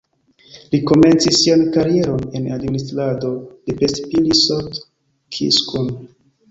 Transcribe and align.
Li 0.71 0.79
komencis 0.91 1.37
sian 1.41 1.61
karieron 1.75 2.25
en 2.39 2.49
administrado 2.57 3.31
de 3.45 3.77
Pest-Pilis-Solt-Kiskun. 3.83 5.97